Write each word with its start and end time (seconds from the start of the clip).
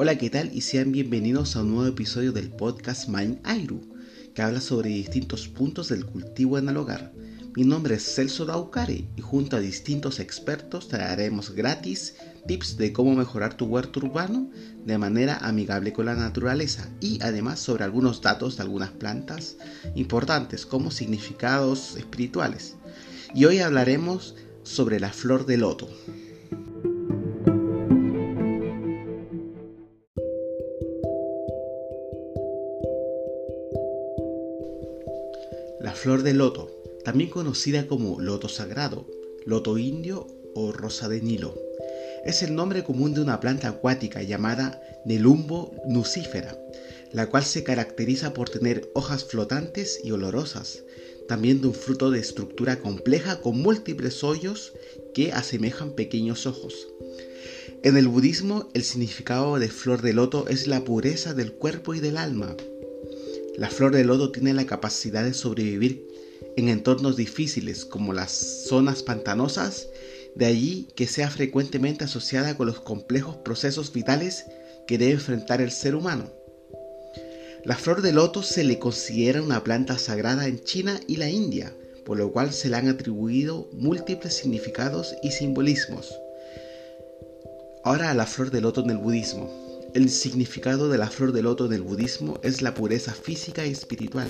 Hola, 0.00 0.16
¿qué 0.16 0.30
tal? 0.30 0.54
Y 0.54 0.60
sean 0.60 0.92
bienvenidos 0.92 1.56
a 1.56 1.62
un 1.62 1.74
nuevo 1.74 1.88
episodio 1.88 2.30
del 2.30 2.50
podcast 2.50 3.08
Mind 3.08 3.40
Airu, 3.42 3.80
que 4.32 4.42
habla 4.42 4.60
sobre 4.60 4.90
distintos 4.90 5.48
puntos 5.48 5.88
del 5.88 6.06
cultivo 6.06 6.56
en 6.56 6.68
el 6.68 6.76
hogar. 6.76 7.12
Mi 7.56 7.64
nombre 7.64 7.96
es 7.96 8.14
Celso 8.14 8.46
Daucare 8.46 9.08
y 9.16 9.20
junto 9.20 9.56
a 9.56 9.60
distintos 9.60 10.20
expertos 10.20 10.86
te 10.86 10.98
daremos 10.98 11.50
gratis 11.50 12.14
tips 12.46 12.76
de 12.76 12.92
cómo 12.92 13.16
mejorar 13.16 13.56
tu 13.56 13.64
huerto 13.64 13.98
urbano 13.98 14.48
de 14.86 14.98
manera 14.98 15.38
amigable 15.38 15.92
con 15.92 16.06
la 16.06 16.14
naturaleza 16.14 16.88
y 17.00 17.18
además 17.20 17.58
sobre 17.58 17.82
algunos 17.82 18.22
datos 18.22 18.56
de 18.56 18.62
algunas 18.62 18.90
plantas 18.90 19.56
importantes 19.96 20.64
como 20.64 20.92
significados 20.92 21.96
espirituales. 21.96 22.76
Y 23.34 23.46
hoy 23.46 23.58
hablaremos 23.58 24.36
sobre 24.62 25.00
la 25.00 25.10
flor 25.10 25.44
de 25.44 25.56
loto. 25.56 25.88
La 35.80 35.92
flor 35.92 36.22
de 36.22 36.34
loto, 36.34 36.70
también 37.04 37.30
conocida 37.30 37.86
como 37.86 38.20
loto 38.20 38.48
sagrado, 38.48 39.06
loto 39.46 39.78
indio 39.78 40.26
o 40.54 40.72
rosa 40.72 41.08
de 41.08 41.20
Nilo, 41.20 41.54
es 42.24 42.42
el 42.42 42.54
nombre 42.54 42.82
común 42.82 43.14
de 43.14 43.20
una 43.20 43.38
planta 43.38 43.68
acuática 43.68 44.22
llamada 44.22 44.82
Nelumbo 45.04 45.74
nucífera, 45.86 46.58
la 47.12 47.28
cual 47.28 47.44
se 47.44 47.62
caracteriza 47.62 48.34
por 48.34 48.50
tener 48.50 48.90
hojas 48.94 49.24
flotantes 49.24 50.00
y 50.02 50.10
olorosas, 50.10 50.82
también 51.28 51.60
de 51.60 51.68
un 51.68 51.74
fruto 51.74 52.10
de 52.10 52.18
estructura 52.18 52.80
compleja 52.80 53.40
con 53.40 53.60
múltiples 53.60 54.24
hoyos 54.24 54.72
que 55.14 55.32
asemejan 55.32 55.92
pequeños 55.92 56.46
ojos. 56.46 56.88
En 57.84 57.96
el 57.96 58.08
budismo, 58.08 58.68
el 58.74 58.82
significado 58.82 59.58
de 59.60 59.68
flor 59.68 60.02
de 60.02 60.12
loto 60.12 60.48
es 60.48 60.66
la 60.66 60.82
pureza 60.82 61.34
del 61.34 61.52
cuerpo 61.52 61.94
y 61.94 62.00
del 62.00 62.16
alma, 62.16 62.56
la 63.58 63.68
flor 63.68 63.92
de 63.92 64.04
lodo 64.04 64.30
tiene 64.30 64.54
la 64.54 64.66
capacidad 64.66 65.24
de 65.24 65.34
sobrevivir 65.34 66.06
en 66.56 66.68
entornos 66.68 67.16
difíciles 67.16 67.84
como 67.84 68.12
las 68.12 68.30
zonas 68.30 69.02
pantanosas, 69.02 69.88
de 70.36 70.46
allí 70.46 70.86
que 70.94 71.08
sea 71.08 71.28
frecuentemente 71.28 72.04
asociada 72.04 72.56
con 72.56 72.68
los 72.68 72.78
complejos 72.78 73.36
procesos 73.38 73.92
vitales 73.92 74.46
que 74.86 74.96
debe 74.96 75.14
enfrentar 75.14 75.60
el 75.60 75.72
ser 75.72 75.96
humano. 75.96 76.32
La 77.64 77.74
flor 77.74 78.00
de 78.00 78.12
loto 78.12 78.44
se 78.44 78.62
le 78.62 78.78
considera 78.78 79.42
una 79.42 79.64
planta 79.64 79.98
sagrada 79.98 80.46
en 80.46 80.62
China 80.62 81.00
y 81.08 81.16
la 81.16 81.28
India, 81.28 81.74
por 82.04 82.16
lo 82.16 82.30
cual 82.30 82.52
se 82.52 82.68
le 82.68 82.76
han 82.76 82.88
atribuido 82.88 83.68
múltiples 83.72 84.34
significados 84.34 85.16
y 85.20 85.32
simbolismos. 85.32 86.16
Ahora 87.82 88.12
a 88.12 88.14
la 88.14 88.26
flor 88.26 88.52
de 88.52 88.60
loto 88.60 88.84
en 88.84 88.90
el 88.90 88.98
budismo. 88.98 89.67
El 89.94 90.10
significado 90.10 90.90
de 90.90 90.98
la 90.98 91.08
flor 91.08 91.32
de 91.32 91.42
loto 91.42 91.64
en 91.64 91.72
el 91.72 91.80
budismo 91.80 92.38
es 92.42 92.60
la 92.60 92.74
pureza 92.74 93.14
física 93.14 93.66
y 93.66 93.70
espiritual. 93.70 94.28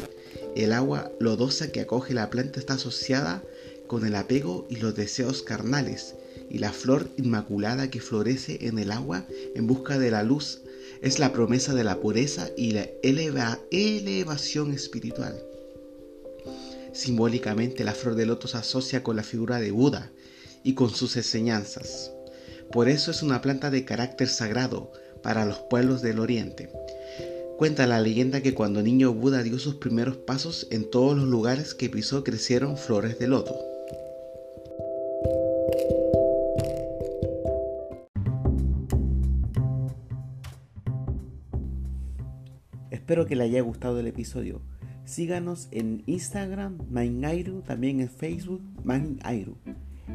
El 0.55 0.73
agua 0.73 1.11
lodosa 1.19 1.73
que 1.73 1.81
acoge 1.81 2.15
la 2.15 2.31
planta 2.31 2.61
está 2.61 2.75
asociada 2.75 3.42
con 3.89 4.06
el 4.06 4.15
apego 4.15 4.67
y 4.70 4.77
los 4.77 4.95
deseos 4.95 5.42
carnales, 5.42 6.15
y 6.48 6.59
la 6.59 6.73
flor 6.73 7.09
inmaculada 7.17 7.91
que 7.91 8.00
florece 8.00 8.67
en 8.69 8.78
el 8.78 8.92
agua 8.92 9.27
en 9.56 9.67
busca 9.67 9.98
de 9.98 10.12
la 10.12 10.23
luz 10.23 10.61
es 11.03 11.19
la 11.19 11.33
promesa 11.33 11.75
de 11.75 11.84
la 11.84 12.00
pureza 12.00 12.50
y 12.56 12.72
la 12.72 12.89
elevación 13.03 14.72
espiritual. 14.72 15.43
Simbólicamente 16.93 17.84
la 17.84 17.95
flor 17.95 18.15
de 18.15 18.27
loto 18.27 18.47
se 18.47 18.59
asocia 18.59 19.03
con 19.03 19.17
la 19.17 19.25
figura 19.25 19.61
de 19.61 19.72
Buda 19.72 20.12
y 20.62 20.75
con 20.75 20.91
sus 20.91 21.17
enseñanzas. 21.17 22.12
Por 22.72 22.89
eso 22.89 23.11
es 23.11 23.22
una 23.22 23.41
planta 23.41 23.70
de 23.70 23.84
carácter 23.84 24.28
sagrado, 24.28 24.93
para 25.22 25.44
los 25.44 25.58
pueblos 25.58 26.02
del 26.02 26.19
oriente. 26.19 26.70
Cuenta 27.56 27.86
la 27.86 28.00
leyenda 28.00 28.41
que 28.41 28.54
cuando 28.54 28.82
niño 28.82 29.12
Buda 29.12 29.43
dio 29.43 29.59
sus 29.59 29.75
primeros 29.75 30.16
pasos, 30.16 30.69
en 30.70 30.88
todos 30.88 31.16
los 31.16 31.26
lugares 31.26 31.75
que 31.75 31.91
pisó 31.91 32.22
crecieron 32.22 32.76
flores 32.76 33.19
de 33.19 33.26
loto. 33.26 33.56
Espero 42.91 43.26
que 43.26 43.37
le 43.37 43.44
haya 43.44 43.62
gustado 43.62 43.98
el 44.00 44.06
episodio. 44.06 44.60
Síganos 45.04 45.69
en 45.70 46.03
Instagram, 46.04 46.78
Maingairu, 46.91 47.62
también 47.62 48.00
en 48.00 48.10
Facebook, 48.10 48.60
Maingairu. 48.84 49.56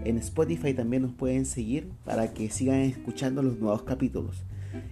En 0.05 0.17
Spotify 0.19 0.75
también 0.75 1.01
nos 1.01 1.13
pueden 1.13 1.45
seguir 1.45 1.89
para 2.05 2.33
que 2.33 2.51
sigan 2.51 2.81
escuchando 2.81 3.41
los 3.41 3.57
nuevos 3.57 3.81
capítulos. 3.81 4.43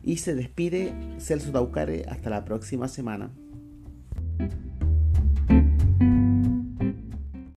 Y 0.04 0.18
se 0.18 0.36
despide 0.36 0.94
Celso 1.20 1.52
Daucare 1.52 2.06
hasta 2.08 2.30
la 2.30 2.46
próxima 2.46 2.88
semana. 2.88 3.32